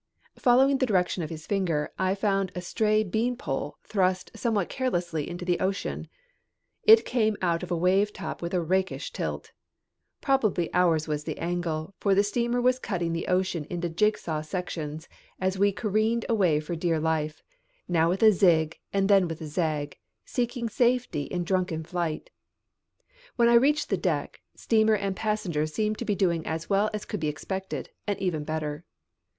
[0.39, 5.45] Following the direction of his finger I found a stray beanpole thrust somewhat carelessly into
[5.45, 6.07] the ocean.
[6.81, 9.51] It came out of a wave top with a rakish tilt.
[10.19, 15.07] Probably ours was the angle, for the steamer was cutting the ocean into jigsaw sections
[15.39, 17.43] as we careened away for dear life,
[17.87, 22.31] now with a zig and then with a zag, seeking safety in drunken flight.
[23.35, 27.05] When I reached the deck, steamer and passengers seemed to be doing as well as
[27.05, 28.83] could be expected, and even better.